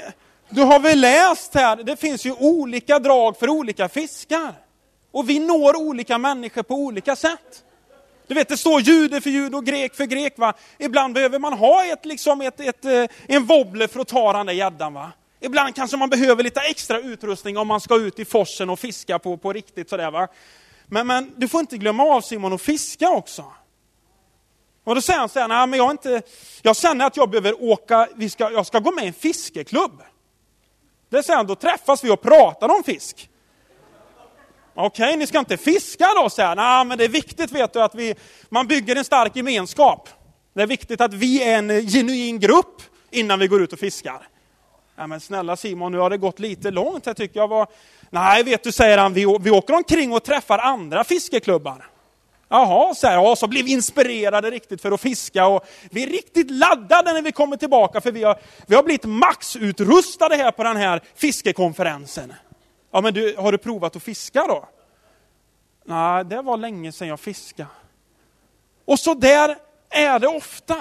[0.49, 4.53] du har väl läst här, det finns ju olika drag för olika fiskar.
[5.11, 7.63] Och vi når olika människor på olika sätt.
[8.27, 10.33] Du vet, det står jude för jude och grek för grek.
[10.37, 10.53] Va?
[10.77, 14.45] Ibland behöver man ha ett, liksom ett, ett, eh, en wobbler för att ta den
[14.45, 14.93] där gäddan.
[14.93, 15.11] Va?
[15.39, 19.19] Ibland kanske man behöver lite extra utrustning om man ska ut i forsen och fiska
[19.19, 19.89] på, på riktigt.
[19.89, 20.27] Sådär, va?
[20.85, 23.45] Men, men du får inte glömma av Simon att fiska också.
[24.83, 26.21] Och då säger han så här, nej men jag, inte,
[26.61, 30.01] jag känner att jag behöver åka, vi ska, jag ska gå med i en fiskeklubb.
[31.09, 33.29] Det säger han, då träffas vi och pratar om fisk.
[34.75, 36.57] Okej, okay, ni ska inte fiska då, säger han.
[36.57, 38.15] Nej, men det är viktigt vet du att vi,
[38.49, 40.09] man bygger en stark gemenskap.
[40.53, 44.27] Det är viktigt att vi är en genuin grupp innan vi går ut och fiskar.
[44.99, 47.47] Ja, men snälla Simon, nu har det gått lite långt här tycker jag.
[47.47, 47.67] Var...
[48.09, 51.89] Nej, vet du, säger han, vi, vi åker omkring och träffar andra fiskeklubbar.
[52.49, 56.07] Jaha, så, här, ja, så blir vi inspirerade riktigt för att fiska och vi är
[56.07, 60.63] riktigt laddade när vi kommer tillbaka för vi har, vi har blivit maxutrustade här på
[60.63, 62.33] den här fiskekonferensen.
[62.91, 64.69] Ja, men du, har du provat att fiska då?
[65.85, 67.69] Nej, det var länge sedan jag fiskade.
[68.85, 69.57] Och så där
[69.89, 70.75] är det ofta.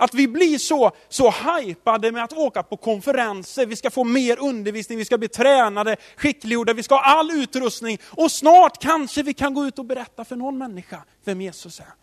[0.00, 4.40] Att vi blir så, så hypade med att åka på konferenser, vi ska få mer
[4.40, 9.34] undervisning, vi ska bli tränade, skickliggjorda, vi ska ha all utrustning och snart kanske vi
[9.34, 11.94] kan gå ut och berätta för någon människa vem Jesus är.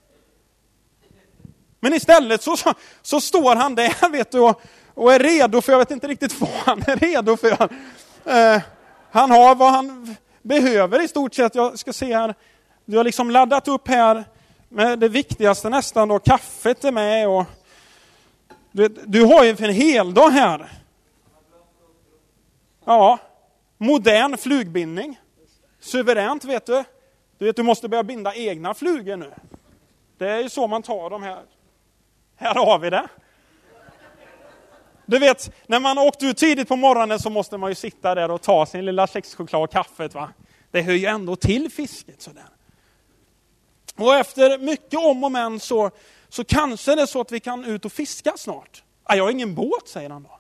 [1.80, 4.62] Men istället så, så, så står han där vet du, och,
[4.94, 7.70] och, är redo för, jag vet inte riktigt vad han är redo för.
[8.26, 8.62] Eh,
[9.12, 11.56] han har vad han behöver i stort sett.
[11.56, 12.36] Jag ska se här,
[12.86, 14.24] du har liksom laddat upp här
[14.70, 17.46] med det viktigaste nästan då, kaffet är med och
[18.76, 20.72] du, du har ju för en hel dag här.
[22.86, 23.20] Ja,
[23.78, 25.20] modern flugbindning.
[25.80, 26.84] Suveränt vet du.
[27.38, 29.32] Du vet, du måste börja binda egna flugor nu.
[30.18, 31.44] Det är ju så man tar de här.
[32.36, 33.08] Här har vi det.
[35.06, 38.32] Du vet, när man åkte ut tidigt på morgonen så måste man ju sitta där
[38.32, 40.14] och ta sin lilla kexchoklad och kaffet.
[40.14, 40.30] Va?
[40.72, 42.22] Det hör ju ändå till fisket.
[42.22, 42.50] Sådär.
[43.96, 45.92] Och efter mycket om och men så
[46.36, 48.84] så kanske det är så att vi kan ut och fiska snart.
[49.04, 50.40] Ah, jag har ingen båt, säger han då.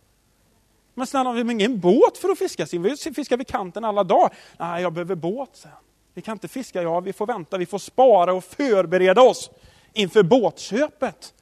[0.93, 2.67] Men snälla, vi har ingen båt för att fiska.
[2.71, 4.33] Vi fiskar vid kanten alla dagar.
[4.59, 5.83] Nej, jag behöver båt, säger han.
[6.13, 9.49] Vi kan inte fiska, ja, vi får vänta, vi får spara och förbereda oss
[9.93, 11.33] inför båtköpet.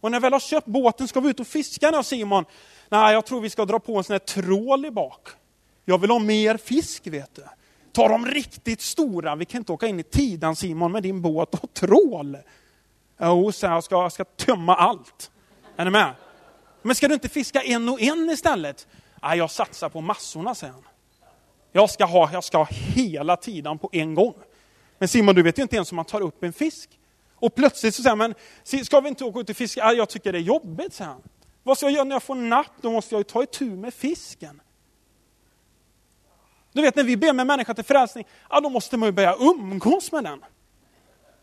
[0.00, 2.44] Och när vi väl har köpt båten ska vi ut och fiska nu, Simon.
[2.88, 5.28] Nej, jag tror vi ska dra på en sån här trål i bak.
[5.84, 7.42] Jag vill ha mer fisk, vet du.
[7.92, 9.36] Ta de riktigt stora.
[9.36, 12.36] Vi kan inte åka in i Tidan, Simon, med din båt och trål.
[13.22, 15.30] Jo, så jag ska, jag ska tömma allt.
[15.76, 16.14] Är ni med?
[16.82, 18.86] Men ska du inte fiska en och en istället?
[19.22, 20.82] Nej, jag satsar på massorna, säger han.
[21.72, 24.34] Jag ska ha, jag ska ha hela tiden på en gång.
[24.98, 26.90] Men Simon, du vet ju inte ens om man tar upp en fisk.
[27.34, 28.34] Och plötsligt så säger han,
[28.68, 29.92] men ska vi inte åka ut och fiska?
[29.92, 31.22] Jag tycker det är jobbigt, säger han.
[31.62, 32.72] Vad ska jag göra när jag får napp?
[32.80, 34.60] Då måste jag ju ta itu med fisken.
[36.72, 39.36] Du vet när vi ber med människa till frälsning, ja, då måste man ju börja
[39.38, 40.44] umgås med den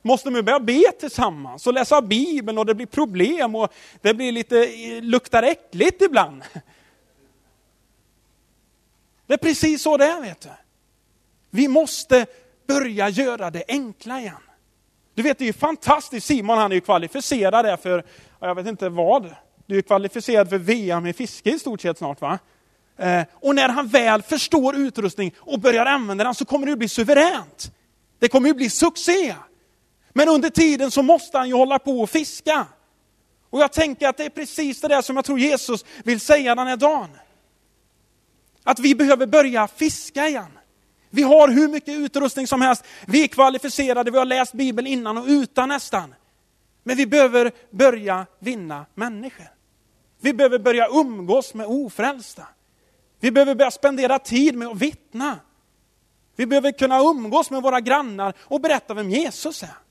[0.08, 4.32] måste man börja be tillsammans och läsa Bibeln och det blir problem och det blir
[4.32, 4.67] lite,
[5.02, 6.43] luktar äckligt ibland.
[9.28, 10.50] Det är precis så det är, vet du.
[11.50, 12.26] Vi måste
[12.67, 14.34] börja göra det enkla igen.
[15.13, 16.28] Du vet, det är ju fantastiskt.
[16.28, 18.04] Simon han är ju kvalificerad där för,
[18.39, 19.36] jag vet inte vad.
[19.65, 22.39] Du är kvalificerad för VM i fiske i stort sett snart va?
[22.98, 26.76] Eh, och när han väl förstår utrustning och börjar använda den så kommer det ju
[26.76, 27.72] bli suveränt.
[28.20, 29.36] Det kommer ju bli succé.
[30.17, 32.65] Men under tiden så måste han ju hålla på och fiska.
[33.49, 36.56] Och jag tänker att det är precis det där som jag tror Jesus vill säga
[36.56, 37.10] den här dagen.
[38.63, 40.60] Att vi behöver börja fiska igen.
[41.10, 42.84] Vi har hur mycket utrustning som helst.
[43.08, 46.15] Vi är kvalificerade, vi har läst Bibeln innan och utan nästan.
[46.84, 49.47] Men vi behöver börja vinna människor.
[50.21, 52.47] Vi behöver börja umgås med ofrälsta.
[53.19, 55.39] Vi behöver börja spendera tid med att vittna.
[56.36, 59.87] Vi behöver kunna umgås med våra grannar och berätta vem Jesus är.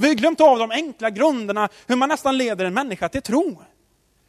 [0.00, 3.62] Vi har glömt av de enkla grunderna hur man nästan leder en människa till tro.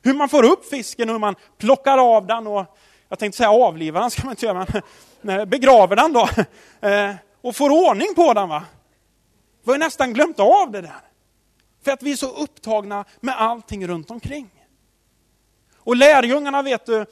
[0.01, 2.77] Hur man får upp fisken och hur man plockar av den och,
[3.09, 4.67] jag tänkte säga avlivar den ska man inte göra,
[5.21, 6.29] men eh, begraver den då.
[6.87, 8.49] Eh, och får ordning på den.
[8.49, 8.63] va.
[9.63, 11.01] Vi har nästan glömt av det där.
[11.83, 14.49] För att vi är så upptagna med allting runt omkring.
[15.75, 17.05] Och lärjungarna vet du,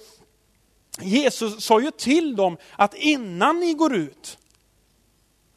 [1.02, 4.38] Jesus sa ju till dem att innan ni går ut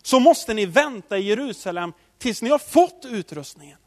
[0.03, 3.79] så måste ni vänta i Jerusalem tills ni har fått utrustningen.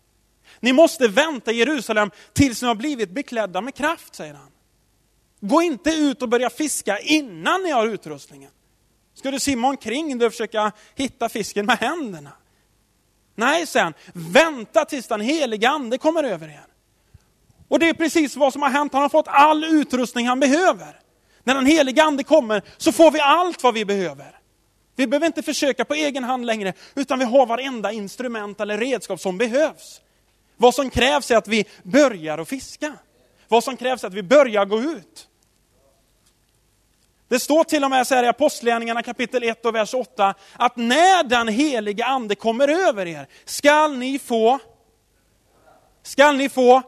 [0.60, 4.52] Ni måste vänta i Jerusalem tills ni har blivit beklädda med kraft, säger han.
[5.40, 8.52] Gå inte ut och börja fiska innan ni har utrustningen.
[9.14, 12.32] Ska du simma omkring och försöka hitta fisken med händerna?
[13.36, 16.66] Nej, sen, vänta tills den heliga ande kommer över er.
[17.68, 21.00] Och det är precis vad som har hänt, han har fått all utrustning han behöver.
[21.44, 24.40] När den heliga ande kommer så får vi allt vad vi behöver.
[24.96, 29.20] Vi behöver inte försöka på egen hand längre, utan vi har varenda instrument eller redskap
[29.20, 30.02] som behövs.
[30.58, 32.94] Vad som krävs är att vi börjar att fiska.
[33.48, 35.28] Vad som krävs är att vi börjar gå ut.
[37.28, 40.76] Det står till och med så här i Apostlagärningarna kapitel 1 och vers 8, att
[40.76, 44.60] när den heliga ande kommer över er skall ni få,
[46.04, 46.82] skall ni få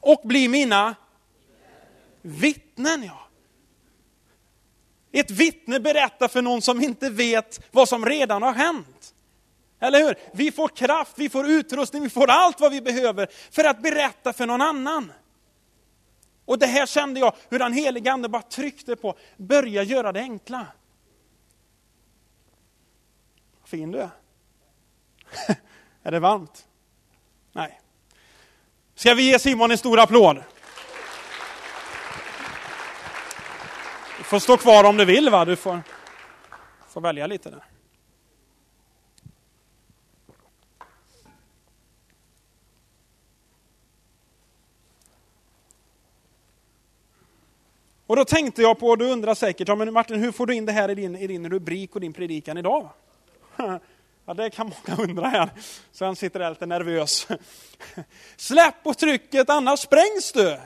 [0.00, 0.94] och bli mina
[2.22, 3.02] vittnen.
[3.02, 3.27] Ja.
[5.12, 9.14] Ett vittne berättar för någon som inte vet vad som redan har hänt.
[9.80, 10.14] Eller hur?
[10.32, 14.32] Vi får kraft, vi får utrustning, vi får allt vad vi behöver för att berätta
[14.32, 15.12] för någon annan.
[16.44, 20.20] Och det här kände jag hur den helige Ande bara tryckte på, börja göra det
[20.20, 20.66] enkla.
[23.60, 24.10] Vad Fin du är.
[26.02, 26.66] är det varmt?
[27.52, 27.80] Nej.
[28.94, 30.42] Ska vi ge Simon en stor applåd?
[34.28, 35.44] Får stå kvar om du vill, va?
[35.44, 35.80] du får,
[36.88, 37.64] får välja lite där.
[48.06, 50.54] Och då tänkte jag på, och du undrar säkert, ja, men Martin hur får du
[50.54, 52.90] in det här i din, i din rubrik och din predikan idag?
[54.26, 55.50] Ja, det kan många undra här.
[55.92, 57.28] Så han sitter där lite nervös.
[58.36, 60.58] Släpp på trycket, annars sprängs du.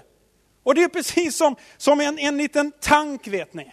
[0.62, 3.72] Och det är precis som, som en, en liten tank, vet ni.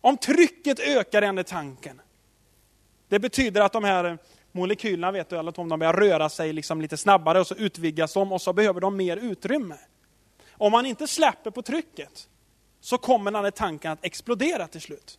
[0.00, 2.00] Om trycket ökar i den där tanken,
[3.08, 4.18] det betyder att de här
[4.52, 8.12] molekylerna, vet du, eller om de börjar röra sig liksom lite snabbare och så utvidgas
[8.12, 9.76] de och så behöver de mer utrymme.
[10.50, 12.28] Om man inte släpper på trycket
[12.80, 15.18] så kommer den här tanken att explodera till slut.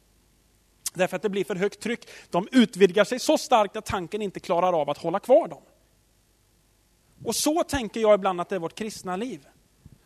[0.93, 2.07] Därför att det blir för högt tryck.
[2.29, 5.61] De utvidgar sig så starkt att tanken inte klarar av att hålla kvar dem.
[7.25, 9.47] Och så tänker jag ibland att det är vårt kristna liv.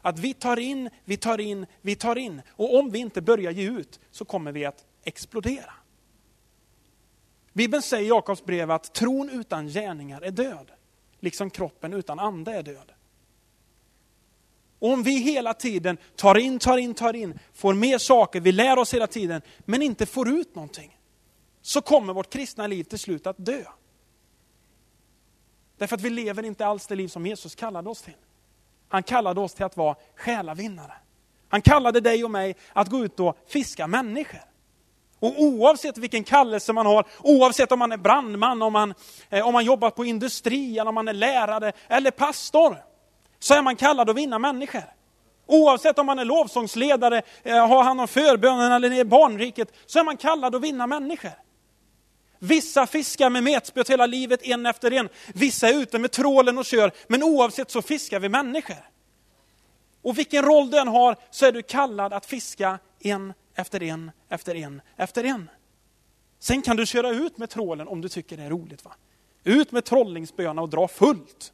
[0.02, 2.42] Att vi tar in, vi tar in, vi tar in.
[2.52, 5.74] Och om vi inte börjar ge ut så kommer vi att explodera.
[7.54, 10.72] Bibeln säger i Jakobs brev att tron utan gärningar är död.
[11.20, 12.92] Liksom kroppen utan ande är död.
[14.80, 18.52] Och om vi hela tiden tar in, tar in, tar in, får mer saker, vi
[18.52, 20.98] lär oss hela tiden, men inte får ut någonting,
[21.62, 23.64] så kommer vårt kristna liv till slut att dö.
[25.78, 28.14] Därför att vi lever inte alls det liv som Jesus kallade oss till.
[28.90, 30.94] Han kallade oss till att vara själavinnare.
[31.50, 34.42] Han kallade dig och mig att gå ut och fiska människor.
[35.20, 38.94] Och oavsett vilken kallelse man har, oavsett om man är brandman, om man,
[39.30, 42.78] eh, om man jobbar på industri, om man är lärare eller pastor,
[43.40, 44.84] så är man kallad att vinna människor.
[45.46, 50.04] Oavsett om man är lovsångsledare, eh, har hand om förbönen eller är barnriket, så är
[50.04, 51.32] man kallad att vinna människor.
[52.40, 55.10] Vissa fiskar med metspöt hela livet, en efter en.
[55.34, 58.90] Vissa är ute med trålen och kör, men oavsett så fiskar vi människor.
[60.02, 64.12] Och vilken roll du än har så är du kallad att fiska en efter en,
[64.30, 65.50] efter en, efter en.
[66.40, 68.86] Sen kan du köra ut med trålen om du tycker det är roligt.
[68.86, 68.96] va?
[69.44, 71.54] Ut med trollingsböna och dra fullt.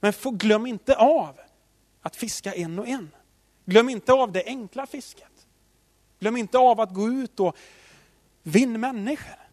[0.00, 1.40] Men glöm inte av
[2.02, 3.10] att fiska en och en.
[3.64, 5.46] Glöm inte av det enkla fisket.
[6.18, 7.56] Glöm inte av att gå ut och
[8.42, 9.45] vinna människor.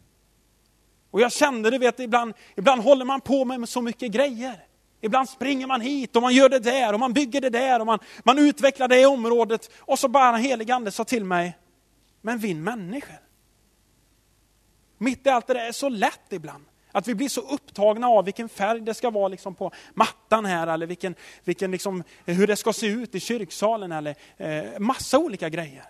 [1.13, 4.55] Och jag kände, du vet, ibland, ibland håller man på med så mycket grejer.
[5.01, 7.85] Ibland springer man hit och man gör det där och man bygger det där och
[7.85, 9.71] man, man utvecklar det området.
[9.79, 11.57] Och så bara en helig ande sa till mig,
[12.21, 13.19] men vinn människor.
[14.97, 16.65] Mitt i allt det där är så lätt ibland.
[16.91, 20.67] Att vi blir så upptagna av vilken färg det ska vara liksom på mattan här
[20.67, 25.49] eller vilken, vilken liksom, hur det ska se ut i kyrksalen eller eh, massa olika
[25.49, 25.85] grejer.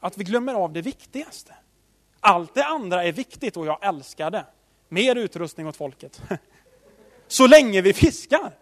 [0.00, 1.54] Att vi glömmer av det viktigaste.
[2.24, 4.46] Allt det andra är viktigt och jag älskar det.
[4.88, 6.22] Mer utrustning åt folket.
[7.26, 8.52] Så länge vi fiskar.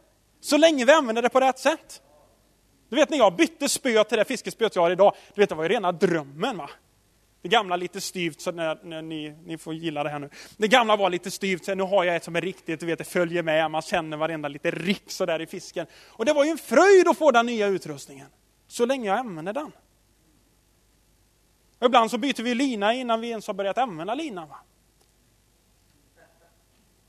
[0.41, 2.03] Så länge vi använder det på rätt sätt.
[2.89, 5.55] Du vet när jag bytte spö till det fiskespöet jag har idag, du vet det
[5.55, 6.71] var ju rena drömmen va.
[7.43, 10.31] Det gamla lite styvt, så när, när ni, ni får gilla det här nu.
[10.57, 12.99] Det gamla var lite styvt, så nu har jag ett som är riktigt, du vet
[12.99, 15.87] det följer med, man känner varenda lite rick sådär i fisken.
[16.07, 18.27] Och det var ju en fröjd att få den nya utrustningen.
[18.69, 19.73] Så länge jag använder den.
[21.81, 24.49] Och ibland så byter vi lina innan vi ens har börjat använda linan.
[24.49, 24.57] Va?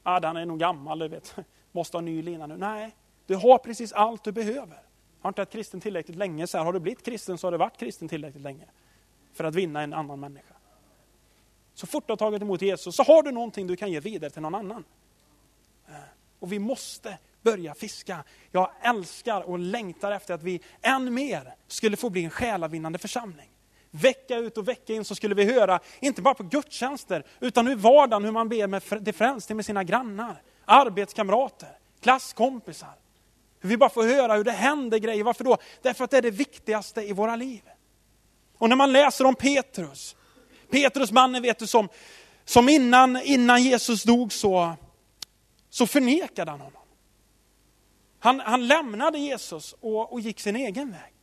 [0.03, 1.35] Ah, den är nog gammal, du vet.
[1.71, 2.57] Måste ha ny lina nu.
[2.57, 4.77] Nej, du har precis allt du behöver.
[5.21, 7.57] Har inte varit kristen tillräckligt länge, så här, har du blivit kristen så har du
[7.57, 8.65] varit kristen tillräckligt länge.
[9.33, 10.53] För att vinna en annan människa.
[11.73, 14.29] Så fort du har tagit emot Jesus så har du någonting du kan ge vidare
[14.29, 14.83] till någon annan.
[15.87, 15.95] Eh,
[16.39, 18.23] och vi måste börja fiska.
[18.51, 23.50] Jag älskar och längtar efter att vi än mer skulle få bli en själavinnande församling.
[23.91, 27.75] Vecka ut och vecka in så skulle vi höra, inte bara på gudstjänster, utan i
[27.75, 32.95] vardagen hur man ber med det frälste med sina grannar, arbetskamrater, klasskompisar.
[33.59, 35.23] Hur vi bara får höra hur det händer grejer.
[35.23, 35.57] Varför då?
[35.81, 37.61] Därför att det är det viktigaste i våra liv.
[38.57, 40.15] Och när man läser om Petrus,
[40.69, 41.89] Petrus mannen vet du som,
[42.45, 44.73] som innan, innan Jesus dog så,
[45.69, 46.81] så förnekade han honom.
[48.19, 51.13] Han, han lämnade Jesus och, och gick sin egen väg.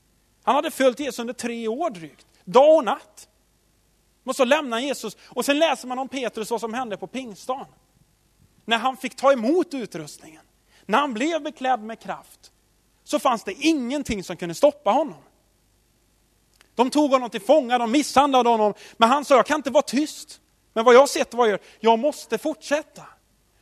[0.43, 3.29] Han hade följt Jesus under tre år drygt dag och natt.
[4.25, 5.17] Och så lämnar Jesus.
[5.29, 7.67] Och sen läser man om Petrus, vad som hände på pingstdagen.
[8.65, 10.43] När han fick ta emot utrustningen.
[10.87, 12.53] När han blev beklädd med kraft.
[13.05, 15.23] Så fanns det ingenting som kunde stoppa honom.
[16.75, 18.75] De tog honom till fånga, de misshandlade honom.
[18.97, 20.41] Men han sa, jag kan inte vara tyst.
[20.73, 23.03] Men vad jag har sett jag gör, jag måste fortsätta.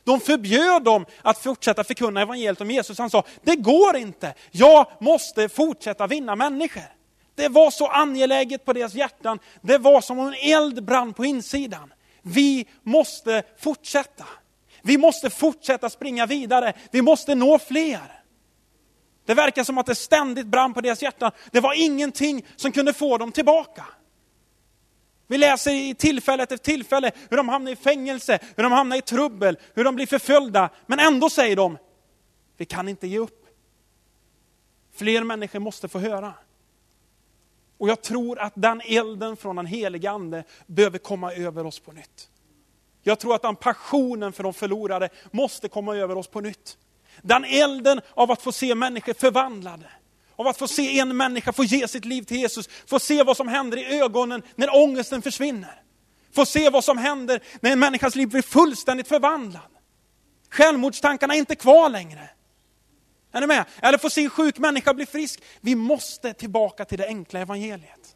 [0.03, 2.99] De förbjöd dem att fortsätta förkunna evangeliet om Jesus.
[2.99, 4.33] Han sa, det går inte.
[4.51, 6.96] Jag måste fortsätta vinna människor.
[7.37, 9.39] Det var så angeläget på deras hjärtan.
[9.61, 11.93] Det var som om en eld brann på insidan.
[12.21, 14.25] Vi måste fortsätta.
[14.81, 16.73] Vi måste fortsätta springa vidare.
[16.91, 18.23] Vi måste nå fler.
[19.25, 21.31] Det verkar som att det ständigt brann på deras hjärtan.
[21.51, 23.85] Det var ingenting som kunde få dem tillbaka.
[25.27, 29.01] Vi läser i tillfälle efter tillfälle hur de hamnar i fängelse, hur de hamnar i
[29.01, 30.69] trubbel, hur de blir förföljda.
[30.85, 31.77] Men ändå säger de,
[32.57, 33.45] vi kan inte ge upp.
[34.95, 36.33] Fler människor måste få höra.
[37.77, 41.91] Och jag tror att den elden från den helige Ande behöver komma över oss på
[41.91, 42.29] nytt.
[43.03, 46.77] Jag tror att den passionen för de förlorade måste komma över oss på nytt.
[47.21, 49.89] Den elden av att få se människor förvandlade.
[50.35, 52.69] Av att få se en människa få ge sitt liv till Jesus.
[52.87, 55.81] Få se vad som händer i ögonen när ångesten försvinner.
[56.31, 59.61] Få se vad som händer när en människas liv blir fullständigt förvandlad.
[60.49, 62.29] Självmordstankarna är inte kvar längre.
[63.31, 63.65] Är ni med?
[63.81, 65.43] Eller få se en sjuk människa bli frisk.
[65.61, 68.15] Vi måste tillbaka till det enkla evangeliet.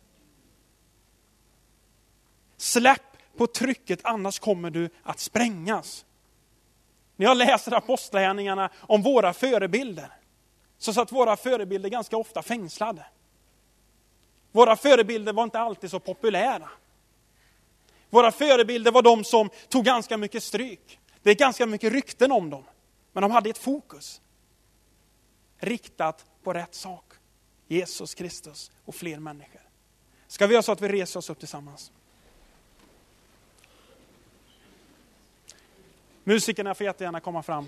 [2.57, 6.05] Släpp på trycket, annars kommer du att sprängas.
[7.15, 10.13] När jag läser apostlagärningarna om våra förebilder,
[10.77, 13.05] så satt våra förebilder ganska ofta fängslade.
[14.51, 16.69] Våra förebilder var inte alltid så populära.
[18.09, 20.99] Våra förebilder var de som tog ganska mycket stryk.
[21.21, 22.63] Det är ganska mycket rykten om dem,
[23.13, 24.20] men de hade ett fokus
[25.63, 27.13] riktat på rätt sak.
[27.67, 29.61] Jesus Kristus och fler människor.
[30.27, 31.91] Ska vi göra så att vi reser oss upp tillsammans?
[36.23, 37.67] Musikerna får jättegärna komma fram.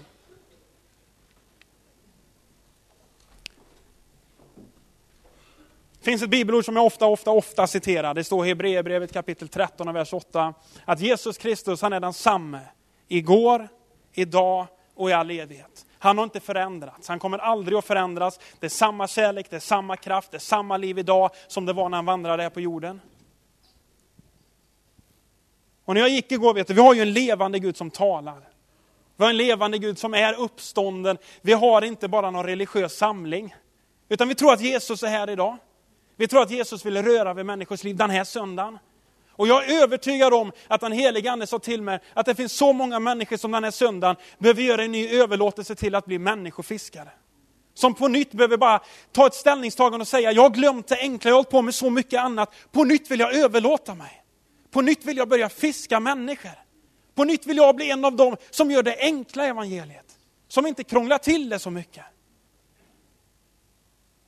[6.04, 8.14] Det finns ett bibelord som jag ofta, ofta, ofta citerar.
[8.14, 10.54] Det står i Hebreerbrevet kapitel 13 och vers 8.
[10.86, 12.60] Att Jesus Kristus, han är densamme.
[13.08, 13.68] Igår,
[14.14, 15.86] idag och i all evighet.
[16.04, 18.40] Han har inte förändrats, han kommer aldrig att förändras.
[18.60, 21.74] Det är samma kärlek, det är samma kraft, det är samma liv idag som det
[21.74, 23.02] var när han vandrade här på jorden.
[25.86, 28.50] Och när jag gick igår, vet du, vi har ju en levande Gud som talar.
[29.16, 31.18] Vi har en levande Gud som är uppstånden.
[31.42, 33.56] Vi har inte bara någon religiös samling.
[34.10, 35.58] Utan vi tror att Jesus är här idag.
[36.16, 38.80] Vi tror att Jesus vill röra vid människors liv den här söndagen.
[39.36, 42.54] Och jag är övertygad om att den helige Ande sa till mig att det finns
[42.54, 46.20] så många människor som den här söndagen behöver göra en ny överlåtelse till att bli
[46.20, 47.10] människofiskare.
[47.74, 48.82] Som på nytt behöver bara
[49.12, 51.76] ta ett ställningstagande och säga, jag har glömt det enkla, jag har hållit på med
[51.76, 52.54] så mycket annat.
[52.72, 54.24] På nytt vill jag överlåta mig.
[54.72, 56.52] På nytt vill jag börja fiska människor.
[57.16, 60.06] På nytt vill jag bli en av dem som gör det enkla evangeliet.
[60.48, 62.06] Som inte krånglar till det så mycket.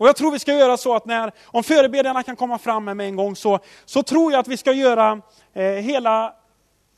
[0.06, 2.98] Och jag tror vi ska göra så att när, om förebedjarna kan komma fram med
[2.98, 5.22] mig en gång, så, så tror jag att vi ska göra
[5.54, 6.34] eh, hela,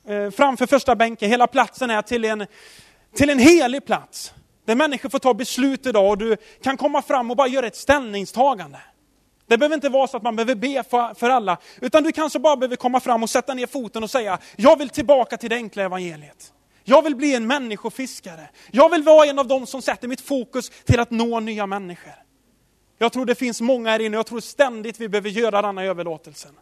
[0.08, 2.46] eh, framför första bänken, hela platsen här till en,
[3.16, 4.34] till en helig plats.
[4.66, 7.76] Där människor får ta beslut idag och du kan komma fram och bara göra ett
[7.76, 8.80] ställningstagande.
[9.48, 12.40] Det behöver inte vara så att man behöver be för, för alla, utan du kanske
[12.40, 15.56] bara behöver komma fram och sätta ner foten och säga, jag vill tillbaka till det
[15.56, 16.54] enkla evangeliet.
[16.84, 18.50] Jag vill bli en människofiskare.
[18.72, 22.27] Jag vill vara en av dem som sätter mitt fokus till att nå nya människor.
[22.98, 26.56] Jag tror det finns många här inne, jag tror ständigt vi behöver göra denna överlåtelsen.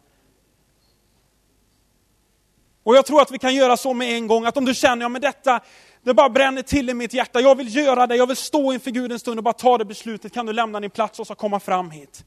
[2.82, 5.02] Och jag tror att vi kan göra så med en gång, att om du känner,
[5.02, 5.60] ja men detta,
[6.02, 8.90] det bara bränner till i mitt hjärta, jag vill göra det, jag vill stå inför
[8.90, 11.34] Gud en stund och bara ta det beslutet, kan du lämna din plats och så
[11.34, 12.24] komma fram hit.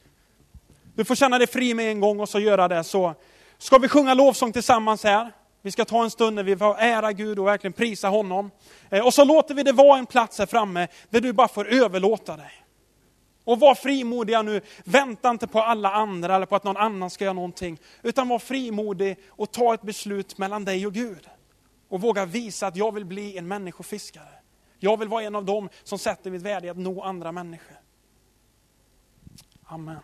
[0.96, 2.84] Du får känna dig fri med en gång och så göra det.
[2.84, 3.16] Så
[3.58, 5.32] ska vi sjunga lovsång tillsammans här.
[5.62, 8.52] Vi ska ta en stund när vi får ära Gud och verkligen prisa honom.
[8.90, 11.68] Eh, och så låter vi det vara en plats här framme där du bara får
[11.68, 12.52] överlåta dig.
[13.50, 17.24] Och var frimodiga nu, vänta inte på alla andra eller på att någon annan ska
[17.24, 17.80] göra någonting.
[18.04, 21.30] Utan var frimodig och ta ett beslut mellan dig och Gud.
[21.88, 24.30] Och våga visa att jag vill bli en människofiskare.
[24.80, 27.78] Jag vill vara en av dem som sätter mitt värde i att nå andra människor.
[29.64, 30.00] Amen.